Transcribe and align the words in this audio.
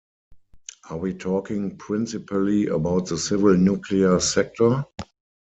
Are 0.89 0.97
we 0.97 1.13
talking 1.13 1.77
principally 1.77 2.65
about 2.65 3.05
the 3.05 3.19
civil 3.19 3.55
nuclear 3.55 4.19
sector? 4.19 4.83